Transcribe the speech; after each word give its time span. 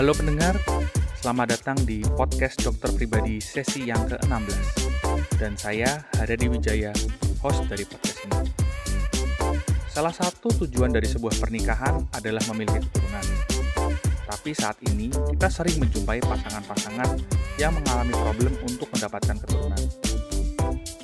Halo 0.00 0.16
pendengar, 0.16 0.56
selamat 1.20 1.60
datang 1.60 1.76
di 1.84 2.00
podcast 2.16 2.56
dokter 2.64 2.88
pribadi 2.96 3.36
sesi 3.36 3.84
yang 3.84 4.00
ke-16. 4.08 4.64
Dan 5.36 5.60
saya 5.60 6.00
Haryadi 6.16 6.48
Wijaya, 6.48 6.88
host 7.44 7.68
dari 7.68 7.84
podcast 7.84 8.24
ini. 8.24 8.48
Salah 9.92 10.16
satu 10.16 10.48
tujuan 10.64 10.88
dari 10.88 11.04
sebuah 11.04 11.36
pernikahan 11.36 12.00
adalah 12.16 12.40
memiliki 12.48 12.80
keturunan. 12.80 13.26
Tapi 14.24 14.56
saat 14.56 14.80
ini 14.88 15.12
kita 15.36 15.52
sering 15.52 15.76
menjumpai 15.84 16.24
pasangan-pasangan 16.24 17.20
yang 17.60 17.76
mengalami 17.76 18.16
problem 18.24 18.56
untuk 18.64 18.88
mendapatkan 18.96 19.36
keturunan. 19.36 19.84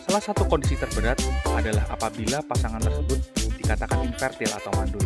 Salah 0.09 0.25
satu 0.25 0.49
kondisi 0.49 0.73
terberat 0.81 1.21
adalah 1.53 1.85
apabila 1.93 2.41
pasangan 2.49 2.81
tersebut 2.81 3.21
dikatakan 3.61 4.09
infertil 4.09 4.49
atau 4.57 4.73
mandul. 4.73 5.05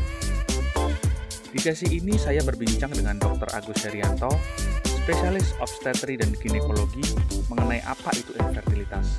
Di 1.50 1.59
sesi 1.59 1.98
ini 1.98 2.14
saya 2.14 2.46
berbincang 2.46 2.95
dengan 2.95 3.18
Dr. 3.18 3.50
Agus 3.50 3.82
Herianto, 3.82 4.30
spesialis 4.86 5.50
obstetri 5.58 6.14
dan 6.14 6.30
ginekologi 6.38 7.02
mengenai 7.50 7.82
apa 7.82 8.14
itu 8.14 8.30
infertilitas. 8.38 9.18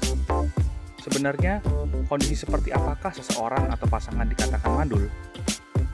Sebenarnya, 1.04 1.60
kondisi 2.08 2.40
seperti 2.40 2.72
apakah 2.72 3.12
seseorang 3.12 3.68
atau 3.68 3.84
pasangan 3.92 4.24
dikatakan 4.32 4.72
mandul? 4.72 5.12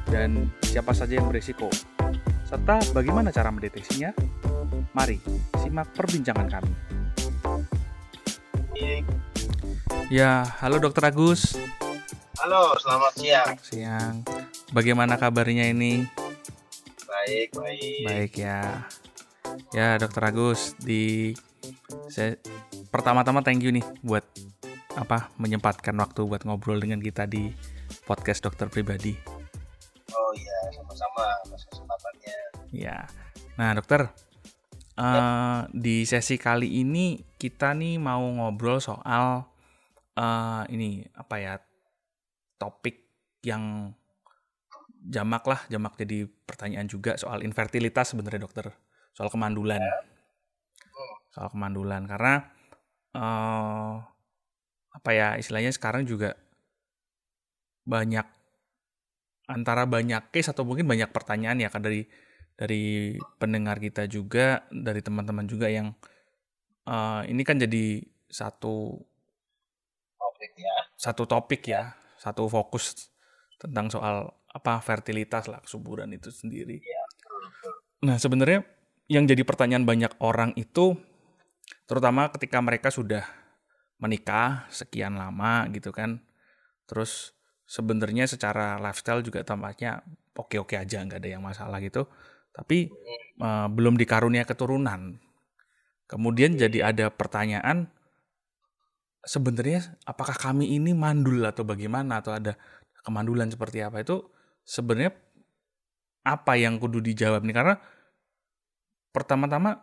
Dan 0.05 0.54
siapa 0.62 0.94
saja 0.94 1.18
yang 1.18 1.26
berisiko? 1.26 1.73
Serta 2.45 2.86
bagaimana 2.94 3.34
cara 3.34 3.50
mendeteksinya? 3.50 4.14
Mari, 4.94 5.17
simak 5.58 5.90
perbincangan 5.97 6.47
kami. 6.53 6.73
Ya, 10.14 10.45
halo 10.62 10.78
Dokter 10.78 11.09
Agus. 11.09 11.58
Halo, 12.38 12.78
selamat 12.78 13.14
siang. 13.17 13.52
Siang. 13.58 14.16
Bagaimana 14.69 15.17
kabarnya 15.17 15.73
ini? 15.73 16.27
Baik, 17.28 17.52
baik. 17.59 18.03
Baik 18.08 18.33
ya. 18.39 18.88
Ya, 19.75 20.00
Dokter 20.00 20.31
Agus 20.31 20.80
di 20.80 21.36
saya 22.08 22.39
pertama-tama 22.88 23.44
thank 23.44 23.67
you 23.67 23.75
nih 23.75 23.84
buat 24.00 24.23
apa 24.95 25.28
menyempatkan 25.36 25.92
waktu 26.00 26.23
buat 26.23 26.47
ngobrol 26.47 26.80
dengan 26.80 27.03
kita 27.03 27.28
di 27.28 27.52
podcast 28.08 28.47
dokter 28.47 28.72
pribadi. 28.72 29.11
Oh 30.16 30.31
iya, 30.39 30.72
sama-sama 30.72 31.36
atas 31.44 31.67
kesempatannya. 31.67 32.38
Ya. 32.72 33.11
Nah, 33.59 33.75
Dokter, 33.75 34.08
uh, 34.95 35.67
di 35.75 36.08
sesi 36.08 36.39
kali 36.39 36.80
ini 36.80 37.28
kita 37.36 37.75
nih 37.75 38.00
mau 38.00 38.23
ngobrol 38.23 38.80
soal 38.80 39.44
uh, 40.16 40.64
ini 40.72 41.03
apa 41.12 41.36
ya? 41.44 41.53
topik 42.58 43.03
yang 43.45 43.94
jamak 45.08 45.44
lah, 45.47 45.59
jamak 45.72 45.95
jadi 45.95 46.27
pertanyaan 46.27 46.88
juga 46.91 47.16
soal 47.16 47.41
infertilitas 47.47 48.11
sebenarnya 48.11 48.44
dokter, 48.44 48.67
soal 49.16 49.31
kemandulan, 49.31 49.80
soal 51.31 51.47
kemandulan 51.53 52.03
karena 52.05 52.52
uh, 53.16 54.03
apa 54.91 55.09
ya 55.13 55.28
istilahnya 55.39 55.72
sekarang 55.72 56.03
juga 56.03 56.35
banyak 57.88 58.28
antara 59.47 59.88
banyak 59.88 60.28
case 60.33 60.52
atau 60.52 60.67
mungkin 60.67 60.83
banyak 60.89 61.08
pertanyaan 61.16 61.63
ya 61.63 61.69
kan 61.72 61.80
dari 61.80 62.03
dari 62.58 63.16
pendengar 63.39 63.80
kita 63.80 64.09
juga 64.11 64.67
dari 64.73 65.00
teman-teman 65.00 65.47
juga 65.47 65.72
yang 65.72 65.95
uh, 66.83 67.23
ini 67.23 67.45
kan 67.47 67.55
jadi 67.55 68.03
satu 68.28 68.97
topik 70.19 70.51
ya. 70.59 70.78
satu 71.00 71.23
topik 71.23 71.62
ya 71.69 71.96
satu 72.19 72.50
fokus 72.51 73.13
tentang 73.62 73.88
soal 73.88 74.35
apa 74.57 74.81
fertilitas 74.81 75.45
lah 75.45 75.62
kesuburan 75.62 76.09
itu 76.09 76.34
sendiri. 76.34 76.81
Ya, 76.81 77.03
Nah 78.01 78.18
sebenarnya 78.18 78.66
yang 79.09 79.29
jadi 79.29 79.45
pertanyaan 79.45 79.85
banyak 79.85 80.18
orang 80.19 80.53
itu 80.57 80.97
terutama 81.88 82.29
ketika 82.34 82.59
mereka 82.59 82.90
sudah 82.91 83.23
menikah 83.97 84.69
sekian 84.69 85.17
lama 85.17 85.66
gitu 85.73 85.90
kan, 85.90 86.22
terus 86.85 87.34
sebenarnya 87.66 88.29
secara 88.29 88.78
lifestyle 88.78 89.25
juga 89.25 89.41
tampaknya 89.41 90.06
oke-oke 90.38 90.78
aja 90.78 91.01
nggak 91.01 91.17
ada 91.17 91.29
yang 91.29 91.41
masalah 91.41 91.81
gitu, 91.81 92.06
tapi 92.53 92.94
uh, 93.41 93.66
belum 93.72 93.97
dikarunia 93.97 94.46
keturunan. 94.46 95.17
Kemudian 96.07 96.56
jadi 96.56 96.94
ada 96.94 97.09
pertanyaan 97.09 97.90
sebenarnya 99.28 99.97
apakah 100.07 100.38
kami 100.38 100.78
ini 100.78 100.94
mandul 100.94 101.44
atau 101.44 101.67
bagaimana? 101.67 102.22
Atau 102.22 102.31
ada 102.38 102.56
kemandulan 103.03 103.51
seperti 103.51 103.81
apa? 103.84 104.06
Itu 104.06 104.37
sebenarnya 104.67 105.16
apa 106.28 106.59
yang 106.59 106.75
kudu 106.75 107.00
dijawab 107.00 107.47
nih? 107.47 107.55
Karena 107.55 107.75
pertama-tama 109.16 109.79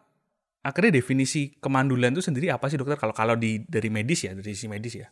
akhirnya 0.61 1.01
definisi 1.01 1.57
kemandulan 1.57 2.13
itu 2.13 2.21
sendiri 2.21 2.53
apa 2.53 2.69
sih 2.69 2.77
dokter? 2.77 3.01
Kalau 3.01 3.17
kalau 3.17 3.35
di 3.41 3.65
dari 3.65 3.89
medis 3.89 4.29
ya 4.29 4.37
dari 4.37 4.53
sisi 4.53 4.69
medis 4.69 5.01
ya. 5.01 5.09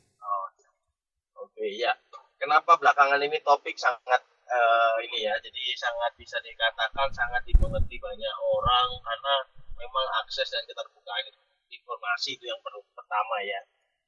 Oke 1.40 1.64
ya 1.72 1.96
kenapa 2.36 2.76
belakangan 2.76 3.18
ini 3.24 3.40
topik 3.40 3.80
sangat 3.80 4.20
uh, 4.52 4.96
ini 5.00 5.24
ya 5.24 5.32
jadi 5.40 5.62
sangat 5.80 6.12
bisa 6.20 6.36
dikatakan 6.44 7.08
sangat 7.16 7.40
dimengerti 7.48 7.96
banyak 7.96 8.36
orang 8.44 8.88
karena 9.00 9.34
memang 9.80 10.06
akses 10.22 10.52
dan 10.52 10.62
keterbukaan 10.68 11.24
informasi 11.72 12.36
itu 12.36 12.44
yang 12.46 12.60
perlu 12.60 12.84
pertama 12.92 13.36
ya. 13.42 13.60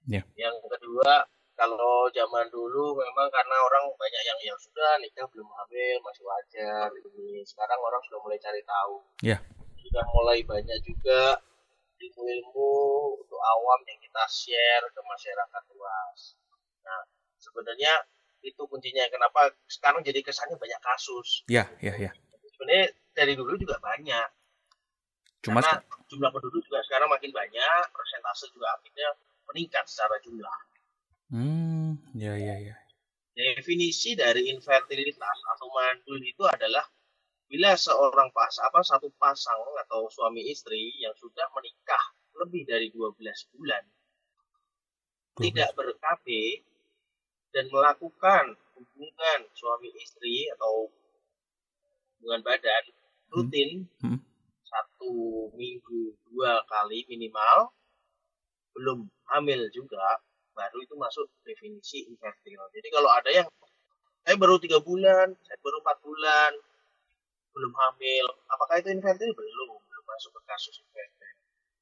Ya. 0.05 0.23
Yang 0.37 0.61
kedua, 0.69 1.25
kalau 1.55 2.11
zaman 2.11 2.51
dulu 2.51 2.99
memang 2.99 3.31
karena 3.31 3.57
orang 3.63 3.87
banyak 3.95 4.23
yang 4.27 4.39
yang 4.43 4.59
sudah 4.59 4.99
nikah 4.99 5.23
belum 5.31 5.47
hamil 5.47 5.97
masih 6.03 6.25
wajar 6.27 6.91
ini. 6.91 7.47
Sekarang 7.47 7.79
orang 7.79 8.03
sudah 8.11 8.19
mulai 8.19 8.39
cari 8.43 8.63
tahu. 8.67 8.97
Ya. 9.23 9.39
Sudah 9.79 10.05
mulai 10.11 10.43
banyak 10.43 10.79
juga 10.83 11.39
ilmu-ilmu 12.03 12.75
untuk 13.23 13.39
awam 13.39 13.81
yang 13.87 13.99
kita 14.03 14.25
share 14.27 14.87
ke 14.91 15.01
masyarakat 15.01 15.63
luas. 15.73 16.19
Nah, 16.83 17.01
sebenarnya 17.39 17.93
itu 18.45 18.63
kuncinya 18.69 19.07
kenapa 19.09 19.55
sekarang 19.71 20.03
jadi 20.03 20.21
kesannya 20.21 20.59
banyak 20.59 20.81
kasus. 20.83 21.47
Ya, 21.49 21.71
ya, 21.81 21.95
ya. 21.97 22.11
Sebenarnya 22.55 22.93
dari 23.15 23.33
dulu 23.39 23.55
juga 23.57 23.79
banyak. 23.79 24.29
Cuma 25.45 25.61
Karena 25.61 25.81
jumlah 26.09 26.31
penduduk 26.33 26.61
juga 26.67 26.81
sekarang 26.83 27.09
makin 27.09 27.31
banyak, 27.31 27.83
persentase 27.93 28.49
juga 28.53 28.75
akhirnya 28.75 29.09
meningkat 29.49 29.85
secara 29.87 30.17
jumlah. 30.25 30.59
Hmm, 31.35 31.99
ya 32.15 32.39
ya 32.39 32.55
ya. 32.63 32.75
Definisi 33.35 34.15
dari 34.15 34.47
infertilitas 34.55 35.39
atau 35.53 35.67
mandul 35.75 36.23
itu 36.23 36.47
adalah 36.47 36.87
bila 37.51 37.75
seorang 37.75 38.31
pas 38.31 38.55
apa 38.63 38.81
satu 38.87 39.11
pasang 39.19 39.59
atau 39.83 40.07
suami 40.15 40.47
istri 40.47 40.95
yang 41.03 41.13
sudah 41.19 41.47
menikah 41.53 42.05
lebih 42.39 42.63
dari 42.71 42.89
12 42.95 43.19
bulan 43.51 43.83
12. 45.35 45.51
tidak 45.51 45.69
ber-KB 45.75 46.27
dan 47.55 47.67
melakukan 47.75 48.45
hubungan 48.79 49.41
suami 49.59 49.91
istri 49.99 50.47
atau 50.55 50.91
hubungan 52.19 52.43
badan 52.47 52.85
rutin 53.35 53.71
Hmm. 54.03 54.19
satu 54.71 55.15
minggu 55.59 56.15
dua 56.31 56.63
kali 56.71 57.03
minimal 57.11 57.71
belum 58.75 59.07
hamil 59.31 59.71
juga 59.71 60.23
baru 60.55 60.79
itu 60.81 60.95
masuk 60.95 61.27
definisi 61.43 62.07
infertil. 62.09 62.63
Jadi 62.73 62.89
kalau 62.95 63.11
ada 63.11 63.31
yang 63.31 63.47
saya 64.25 64.37
baru 64.41 64.57
tiga 64.57 64.81
bulan, 64.81 65.37
saya 65.45 65.59
baru 65.61 65.83
empat 65.85 65.99
bulan, 66.01 66.53
belum 67.55 67.73
hamil, 67.77 68.27
apakah 68.49 68.81
itu 68.81 68.89
infertil? 68.91 69.31
Belum, 69.37 69.69
belum 69.77 70.05
masuk 70.09 70.31
ke 70.35 70.41
kasus 70.49 70.75
infertil. 70.81 71.33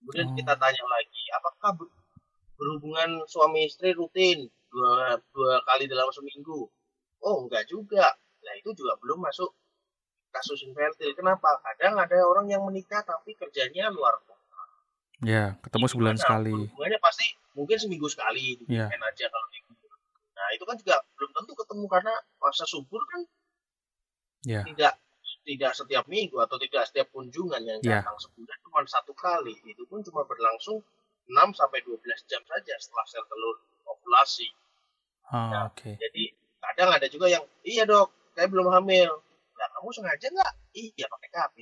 Kemudian 0.03 0.27
Oh. 0.29 0.35
kita 0.35 0.55
tanya 0.59 0.85
lagi, 0.91 1.23
apakah 1.39 1.71
ber- 1.79 1.95
berhubungan 2.59 3.23
suami 3.31 3.71
istri 3.71 3.95
rutin 3.95 4.51
dua, 4.73 5.17
dua 5.31 5.63
kali 5.63 5.87
dalam 5.87 6.11
seminggu? 6.11 6.67
Oh 7.23 7.37
enggak 7.47 7.71
juga. 7.71 8.19
Nah 8.43 8.55
itu 8.59 8.75
juga 8.75 8.99
belum 8.99 9.23
masuk 9.23 9.55
kasus 10.35 10.67
infertil. 10.67 11.15
Kenapa? 11.15 11.63
Kadang 11.63 11.95
ada 12.03 12.19
orang 12.27 12.51
yang 12.51 12.67
menikah 12.67 13.07
tapi 13.07 13.39
kerjanya 13.39 13.95
luar 13.95 14.19
kota. 14.27 14.42
Ya, 15.23 15.55
ketemu 15.63 15.87
sebulan 15.87 16.17
sekali. 16.19 16.51
Hubungannya 16.51 16.99
pasti 16.99 17.27
mungkin 17.55 17.77
seminggu 17.79 18.11
sekali 18.11 18.59
gitu 18.59 18.67
kan 18.67 19.01
aja 19.01 19.25
kalau 19.31 19.47
libur. 19.55 19.93
Nah 20.35 20.47
itu 20.51 20.65
kan 20.67 20.75
juga 20.75 20.97
belum 21.15 21.31
tentu 21.31 21.53
ketemu 21.55 21.85
karena 21.87 22.15
masa 22.39 22.65
subur 22.67 23.03
kan 23.07 23.23
Ya. 24.43 24.67
tidak 24.67 24.99
tidak 25.47 25.71
setiap 25.75 26.03
minggu 26.11 26.35
atau 26.39 26.59
tidak 26.59 26.83
setiap 26.91 27.07
kunjungan 27.15 27.63
yang 27.63 27.79
Iya. 27.79 28.03
datang 28.03 28.19
sebulan 28.19 28.59
cuma 28.67 28.83
satu 28.85 29.15
kali. 29.15 29.55
Itu 29.63 29.87
pun 29.87 30.03
cuma 30.03 30.27
berlangsung 30.27 30.83
6 31.31 31.55
sampai 31.55 31.79
12 31.87 32.19
jam 32.27 32.43
saja 32.43 32.75
setelah 32.79 33.07
sel 33.07 33.23
telur 33.31 33.57
ovulasi. 33.87 34.51
Oh, 35.31 35.47
Nah, 35.55 35.71
oke. 35.71 35.95
Jadi 35.95 36.35
kadang 36.59 36.91
ada 36.91 37.07
juga 37.07 37.31
yang 37.31 37.47
iya 37.63 37.87
dok, 37.87 38.11
saya 38.35 38.51
belum 38.51 38.67
hamil. 38.75 39.11
Nah 39.55 39.67
kamu 39.79 39.89
sengaja 39.95 40.27
nggak? 40.27 40.53
Iya 40.75 41.07
pakai 41.07 41.31
KB. 41.31 41.57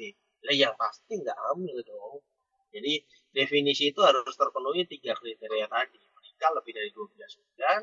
Lah 0.49 0.55
yang 0.57 0.73
pasti 0.81 1.21
nggak 1.21 1.37
hamil 1.37 1.77
dong. 1.85 2.25
Jadi 2.73 3.05
definisi 3.31 3.91
itu 3.91 4.01
harus 4.03 4.35
terpenuhi 4.35 4.87
tiga 4.87 5.15
kriteria 5.19 5.67
tadi. 5.71 5.99
Menikah 5.99 6.51
lebih 6.57 6.73
dari 6.77 6.91
12 6.93 7.17
bulan, 7.17 7.81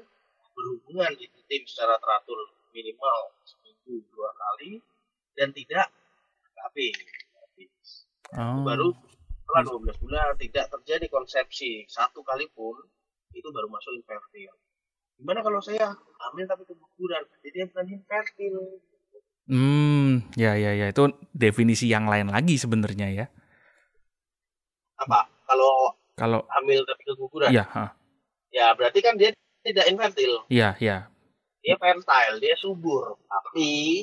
berhubungan 0.53 1.11
intim 1.17 1.61
secara 1.65 1.97
teratur 1.97 2.37
minimal 2.73 3.33
seminggu 3.47 4.03
dua 4.13 4.29
kali, 4.35 4.81
dan 5.37 5.49
tidak 5.53 5.89
KB. 6.57 6.77
Oh. 8.35 8.67
baru 8.67 8.91
setelah 9.47 9.63
12 9.95 10.03
bulan 10.03 10.35
tidak 10.35 10.67
terjadi 10.67 11.07
konsepsi 11.07 11.87
satu 11.87 12.19
kali 12.27 12.43
pun 12.51 12.75
itu 13.31 13.47
baru 13.55 13.71
masuk 13.71 13.95
infertil 13.95 14.51
gimana 15.15 15.39
kalau 15.39 15.63
saya 15.63 15.95
hamil 15.95 16.43
tapi 16.43 16.67
keguguran 16.67 17.23
jadi 17.39 17.47
dia 17.55 17.65
bukan 17.71 17.87
infertil 17.87 18.55
Hmm, 19.47 20.27
ya 20.35 20.59
ya 20.59 20.75
ya 20.75 20.91
itu 20.91 21.07
definisi 21.31 21.87
yang 21.87 22.03
lain 22.03 22.27
lagi 22.27 22.59
sebenarnya 22.59 23.07
ya. 23.15 23.25
apa 24.99 25.23
kalau 25.47 25.95
Kalau 26.17 26.39
hamil 26.49 26.81
tapi 26.83 27.01
keguguran. 27.05 27.53
Iya, 27.53 27.63
ha, 27.71 27.93
ya 28.49 28.73
berarti 28.73 28.99
kan 29.05 29.15
dia 29.15 29.31
tidak 29.61 29.85
infertil. 29.85 30.43
Iya, 30.49 30.73
iya. 30.81 30.97
dia 31.61 31.75
fertile 31.77 32.41
dia 32.41 32.55
subur. 32.57 33.21
Tapi 33.29 34.01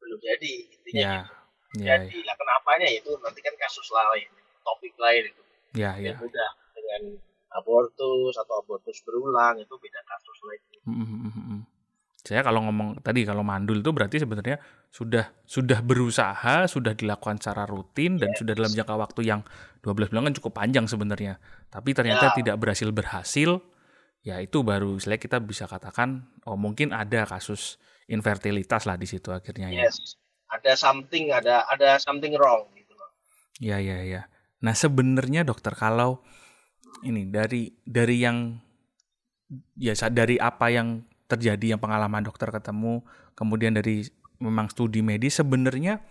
belum 0.00 0.18
jadi 0.18 0.52
intinya 0.72 1.00
Ya, 1.02 1.14
gitu. 1.20 1.84
ya, 1.84 1.94
jadi. 2.04 2.18
lah 2.24 2.36
kenapanya 2.36 2.88
itu? 2.88 3.10
Nanti 3.20 3.40
kan 3.44 3.54
kasus 3.60 3.86
lain 3.92 4.28
topik 4.64 4.94
lain 4.96 5.28
itu. 5.28 5.42
Ya, 5.76 5.96
ya. 6.00 6.16
beda 6.16 6.46
dengan 6.76 7.16
abortus 7.52 8.34
atau 8.40 8.64
abortus 8.64 9.00
berulang 9.04 9.60
itu 9.60 9.74
beda 9.76 10.00
kasus 10.08 10.38
lagi. 10.48 10.76
Mm, 10.88 10.96
mm, 10.96 11.06
mm, 11.06 11.32
mm. 11.32 11.41
Saya 12.22 12.46
kalau 12.46 12.62
ngomong 12.70 13.02
tadi 13.02 13.26
kalau 13.26 13.42
mandul 13.42 13.82
itu 13.82 13.90
berarti 13.90 14.22
sebenarnya 14.22 14.62
sudah 14.94 15.26
sudah 15.42 15.82
berusaha, 15.82 16.70
sudah 16.70 16.94
dilakukan 16.94 17.42
secara 17.42 17.66
rutin 17.66 18.14
dan 18.14 18.30
sudah 18.38 18.54
dalam 18.54 18.70
jangka 18.70 18.94
waktu 18.94 19.20
yang 19.26 19.40
12 19.82 20.06
bulan 20.14 20.30
kan 20.30 20.34
cukup 20.38 20.52
panjang 20.54 20.86
sebenarnya. 20.86 21.42
Tapi 21.66 21.90
ternyata 21.90 22.30
Ya. 22.30 22.34
tidak 22.38 22.56
berhasil 22.62 22.86
berhasil, 22.94 23.58
ya 24.22 24.38
itu 24.38 24.62
baru 24.62 25.02
istilahnya 25.02 25.18
kita 25.18 25.38
bisa 25.42 25.66
katakan 25.66 26.30
oh 26.46 26.54
mungkin 26.54 26.94
ada 26.94 27.26
kasus 27.26 27.82
infertilitas 28.06 28.86
lah 28.86 28.94
di 28.94 29.06
situ 29.10 29.34
akhirnya 29.34 29.66
ya. 29.74 29.90
yes 29.90 30.14
ada 30.46 30.78
something 30.78 31.34
ada 31.34 31.66
ada 31.66 31.98
something 31.98 32.38
wrong 32.38 32.70
gitu 32.78 32.94
loh 32.94 33.10
Ya, 33.58 33.78
ya, 33.82 34.02
ya. 34.06 34.26
Nah, 34.62 34.74
sebenarnya 34.78 35.42
dokter 35.42 35.74
kalau 35.74 36.22
ini 37.02 37.26
dari 37.30 37.74
dari 37.82 38.22
yang 38.22 38.62
ya 39.74 39.92
dari 40.10 40.38
apa 40.38 40.70
yang 40.70 41.02
terjadi 41.32 41.76
yang 41.76 41.80
pengalaman 41.80 42.20
dokter 42.20 42.52
ketemu, 42.52 43.00
kemudian 43.32 43.72
dari 43.72 44.04
memang 44.36 44.68
studi 44.68 45.00
medis 45.00 45.40
sebenarnya 45.40 46.04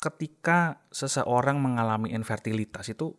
ketika 0.00 0.80
seseorang 0.90 1.60
mengalami 1.60 2.10
infertilitas 2.10 2.90
itu 2.90 3.14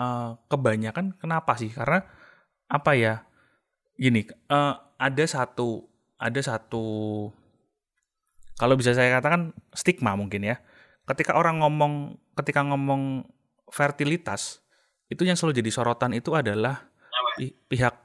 eh, 0.00 0.30
kebanyakan 0.48 1.20
kenapa 1.20 1.60
sih? 1.60 1.68
Karena 1.68 2.00
apa 2.70 2.92
ya? 2.96 3.26
Gini, 4.00 4.24
eh, 4.24 4.74
ada 5.00 5.24
satu 5.28 5.90
ada 6.20 6.40
satu 6.44 6.84
kalau 8.60 8.76
bisa 8.76 8.92
saya 8.92 9.16
katakan 9.16 9.56
stigma 9.72 10.12
mungkin 10.12 10.44
ya 10.44 10.60
ketika 11.08 11.32
orang 11.32 11.64
ngomong 11.64 12.20
ketika 12.36 12.60
ngomong 12.60 13.24
fertilitas 13.72 14.60
itu 15.08 15.24
yang 15.24 15.34
selalu 15.34 15.64
jadi 15.64 15.70
sorotan 15.72 16.12
itu 16.12 16.36
adalah 16.36 16.92
pi- 17.40 17.56
pihak 17.72 17.96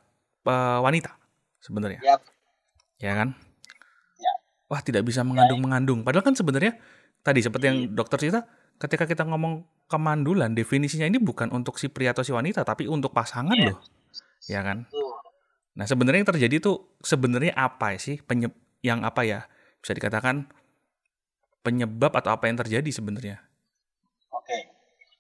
eh, 0.48 0.80
wanita 0.80 1.20
sebenarnya 1.60 2.00
Yap. 2.00 2.24
Ya 2.98 3.14
kan 3.14 3.36
Ya. 4.16 4.34
wah 4.68 4.80
tidak 4.80 5.04
bisa 5.04 5.22
mengandung 5.22 5.60
mengandung 5.60 6.00
padahal 6.02 6.24
kan 6.24 6.34
sebenarnya 6.34 6.80
tadi 7.20 7.44
seperti 7.44 7.66
yang 7.68 7.80
dokter 7.92 8.18
cerita 8.22 8.48
ketika 8.76 9.04
kita 9.04 9.24
ngomong 9.28 9.64
kemandulan 9.86 10.56
definisinya 10.56 11.06
ini 11.06 11.20
bukan 11.20 11.52
untuk 11.52 11.78
si 11.78 11.88
pria 11.88 12.16
atau 12.16 12.24
si 12.24 12.32
wanita 12.32 12.64
tapi 12.64 12.88
untuk 12.88 13.12
pasangan 13.12 13.54
Yes. 13.54 13.68
loh 13.72 13.80
ya 14.46 14.62
kan 14.62 14.88
Tuh. 14.88 15.04
Nah, 15.76 15.84
sebenarnya 15.84 16.24
yang 16.24 16.32
terjadi 16.32 16.56
itu 16.64 16.72
sebenarnya 17.04 17.52
apa 17.52 18.00
sih 18.00 18.24
penyeb 18.24 18.56
yang 18.80 19.04
apa 19.04 19.28
ya? 19.28 19.44
Bisa 19.84 19.92
dikatakan 19.92 20.48
penyebab 21.60 22.16
atau 22.16 22.32
apa 22.32 22.48
yang 22.48 22.56
terjadi 22.56 22.88
sebenarnya? 22.88 23.44
oke 24.32 24.58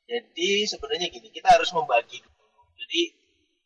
jadi 0.08 0.50
sebenarnya 0.64 1.12
gini 1.12 1.28
kita 1.28 1.52
harus 1.52 1.76
membagi 1.76 2.24
dulu 2.24 2.40
jadi 2.78 3.02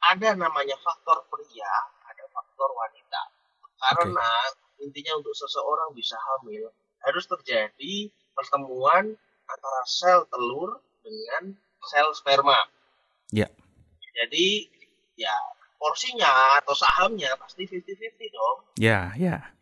ada 0.01 0.33
namanya 0.33 0.73
faktor 0.79 1.29
pria 1.29 1.69
ada 2.01 2.25
faktor 2.31 2.73
wanita 2.73 3.21
karena 3.79 4.29
intinya 4.79 5.19
untuk 5.19 5.31
seseorang 5.35 5.95
bisa 5.95 6.15
hamil 6.19 6.67
harus 7.03 7.23
terjadi 7.25 8.11
pertemuan 8.35 9.15
antara 9.47 9.81
sel 9.87 10.27
telur 10.27 10.79
dengan 10.99 11.55
sel 11.83 12.11
sperma 12.11 12.59
Ya. 13.29 13.45
jadi 14.15 14.67
ya 15.15 15.35
porsinya 15.77 16.59
atau 16.59 16.73
sahamnya 16.73 17.29
pasti 17.37 17.63
50-50 17.69 18.35
dong 18.35 18.57
Ya, 18.75 19.13
ya. 19.15 19.53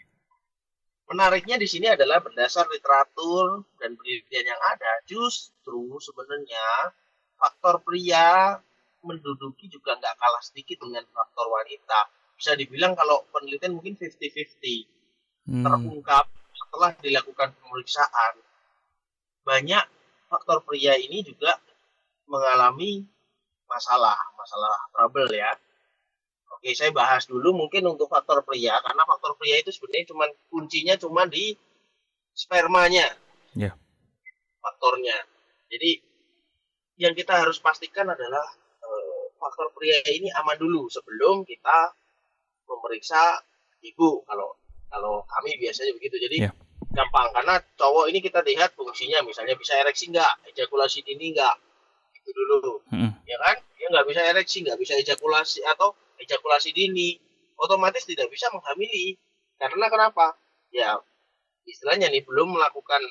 menariknya 1.07 1.55
di 1.55 1.67
sini 1.67 1.87
adalah 1.87 2.19
berdasar 2.19 2.67
literatur 2.67 3.63
dan 3.79 3.95
penelitian 3.95 4.43
yang 4.51 4.61
ada, 4.75 4.91
justru 5.07 5.95
sebenarnya 6.03 6.91
faktor 7.39 7.79
pria 7.79 8.59
menduduki 8.99 9.71
juga 9.71 9.95
nggak 9.95 10.15
kalah 10.19 10.43
sedikit 10.43 10.83
dengan 10.83 11.07
faktor 11.07 11.47
wanita. 11.47 11.99
Bisa 12.37 12.53
dibilang 12.53 12.93
kalau 12.93 13.25
penelitian 13.33 13.75
mungkin 13.81 13.97
50-50 13.97 14.97
Hmm, 15.47 15.63
terungkap 15.63 16.27
setelah 16.51 16.91
dilakukan 16.99 17.55
pemeriksaan. 17.63 18.33
Banyak 19.47 19.85
faktor 20.27 20.59
pria 20.67 20.99
ini 20.99 21.23
juga 21.23 21.55
mengalami 22.27 23.07
masalah, 23.63 24.19
masalah 24.35 24.75
trouble 24.91 25.31
ya. 25.31 25.55
Oke, 26.51 26.75
saya 26.75 26.91
bahas 26.91 27.23
dulu 27.31 27.55
mungkin 27.55 27.87
untuk 27.87 28.11
faktor 28.11 28.43
pria 28.43 28.75
karena 28.83 29.07
faktor 29.07 29.39
pria 29.39 29.63
itu 29.63 29.71
sebenarnya 29.71 30.11
cuma 30.11 30.27
kuncinya 30.51 30.99
cuma 30.99 31.23
di 31.23 31.55
spermanya. 32.35 33.07
Ya. 33.55 33.71
Faktornya. 34.59 35.15
Jadi 35.71 36.03
yang 36.99 37.15
kita 37.15 37.39
harus 37.39 37.63
pastikan 37.63 38.11
adalah 38.11 38.43
eh, 38.83 39.23
faktor 39.39 39.71
pria 39.71 39.95
ini 40.11 40.27
aman 40.43 40.59
dulu 40.59 40.91
sebelum 40.91 41.47
kita 41.47 41.95
memeriksa 42.67 43.39
ibu. 43.81 44.21
Kalau 44.27 44.55
kalau 44.87 45.23
kami 45.27 45.55
biasanya 45.59 45.91
begitu. 45.95 46.15
Jadi 46.19 46.37
Ya. 46.47 46.51
gampang. 46.93 47.29
Karena 47.35 47.59
cowok 47.77 48.07
ini 48.11 48.19
kita 48.23 48.39
lihat 48.43 48.73
fungsinya. 48.75 49.23
Misalnya 49.23 49.55
bisa 49.59 49.75
ereksi 49.77 50.07
nggak, 50.09 50.51
ejakulasi 50.53 51.03
dini 51.03 51.35
nggak, 51.35 51.55
itu 52.17 52.31
dulu. 52.31 52.81
Mm, 52.91 53.11
ya 53.27 53.37
kan? 53.39 53.55
Dia 53.77 53.87
nggak 53.93 54.05
bisa 54.09 54.21
ereksi 54.23 54.57
nggak 54.65 54.79
bisa 54.79 54.93
ejakulasi 54.97 55.61
atau 55.67 55.93
ejakulasi 56.17 56.71
dini. 56.73 57.19
Otomatis 57.57 58.05
tidak 58.05 58.29
bisa 58.29 58.49
menghamili. 58.53 59.17
Karena 59.57 59.85
kenapa? 59.89 60.37
Ya 60.73 60.97
istilahnya 61.67 62.07
nih 62.07 62.23
belum 62.23 62.55
melakukan 62.55 63.01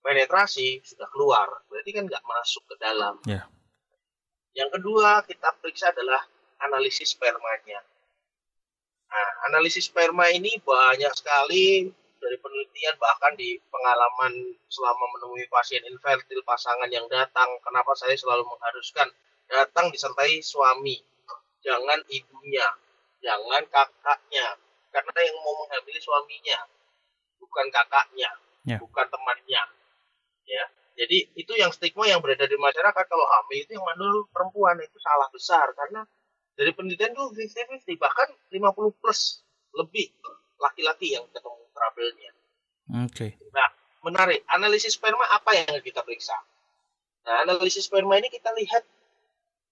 penetrasi 0.00 0.80
sudah 0.84 1.08
keluar. 1.12 1.48
Berarti 1.68 1.90
kan 1.92 2.04
nggak 2.08 2.24
masuk 2.24 2.64
ke 2.68 2.74
dalam. 2.80 3.20
Ya. 3.28 3.46
yang 4.54 4.70
kedua 4.70 5.18
kita 5.26 5.50
periksa 5.58 5.90
adalah 5.90 6.22
analisis 6.62 7.10
spermanya 7.18 7.82
nah 9.14 9.28
analisis 9.46 9.86
sperma 9.86 10.26
ini 10.34 10.58
banyak 10.58 11.12
sekali 11.14 11.86
dari 12.18 12.36
penelitian 12.42 12.98
bahkan 12.98 13.38
di 13.38 13.54
pengalaman 13.70 14.32
selama 14.66 15.04
menemui 15.14 15.46
pasien 15.52 15.84
infertil 15.86 16.40
pasangan 16.42 16.88
yang 16.90 17.04
datang. 17.06 17.46
Kenapa 17.62 17.94
saya 17.94 18.16
selalu 18.18 18.48
mengharuskan 18.48 19.06
datang 19.46 19.92
disertai 19.94 20.40
suami 20.42 20.98
jangan 21.62 22.00
ibunya 22.10 22.66
jangan 23.22 23.62
kakaknya. 23.70 24.58
Karena 24.90 25.20
yang 25.26 25.36
mau 25.42 25.54
menghamili 25.62 26.00
suaminya 26.02 26.58
bukan 27.38 27.66
kakaknya 27.70 28.30
Ya. 28.64 28.80
bukan 28.80 29.04
temannya. 29.12 29.62
Ya 30.48 30.64
jadi 30.94 31.26
itu 31.34 31.52
yang 31.58 31.74
stigma 31.74 32.06
yang 32.06 32.22
berada 32.22 32.46
di 32.46 32.56
masyarakat. 32.56 33.04
Kalau 33.04 33.26
hamil 33.26 33.58
itu 33.60 33.74
yang 33.74 33.84
mandul 33.84 34.24
perempuan 34.30 34.78
itu 34.78 34.96
salah 35.02 35.28
besar. 35.34 35.66
Karena 35.74 36.06
dari 36.54 36.70
penelitian 36.70 37.12
tuh 37.14 37.34
50-50 37.34 37.98
bahkan 37.98 38.28
50 38.50 39.00
plus 39.02 39.42
lebih 39.74 40.10
laki-laki 40.58 41.18
yang 41.18 41.26
ketemu 41.34 41.62
trouble-nya 41.74 42.32
Oke. 43.04 43.34
menarik. 44.04 44.44
Analisis 44.52 45.00
sperma 45.00 45.24
apa 45.32 45.56
yang 45.56 45.80
kita 45.80 46.04
periksa? 46.04 46.36
Nah, 47.24 47.48
analisis 47.48 47.88
sperma 47.88 48.20
ini 48.20 48.28
kita 48.28 48.52
lihat 48.52 48.84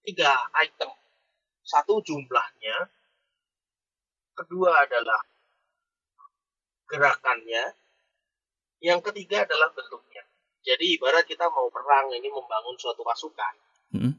tiga 0.01 0.33
item. 0.57 0.89
Satu 1.63 2.01
jumlahnya, 2.01 2.89
kedua 4.35 4.83
adalah 4.83 5.21
gerakannya, 6.89 7.77
yang 8.83 8.99
ketiga 8.99 9.47
adalah 9.47 9.71
bentuknya. 9.71 10.25
Jadi 10.65 10.99
ibarat 10.99 11.23
kita 11.23 11.47
mau 11.47 11.69
perang 11.71 12.11
ini 12.11 12.27
membangun 12.27 12.75
suatu 12.75 13.05
pasukan. 13.05 13.53
Mm, 13.95 14.13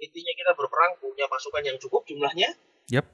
Intinya 0.00 0.32
kita 0.32 0.52
berperang 0.56 0.96
punya 0.96 1.28
pasukan 1.28 1.60
yang 1.60 1.76
cukup 1.76 2.08
jumlahnya, 2.08 2.56
Yap. 2.88 3.04